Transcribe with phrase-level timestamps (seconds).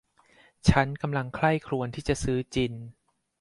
[0.69, 2.73] ฉันกำลังใคร่ครวญที่จะซื้อจิน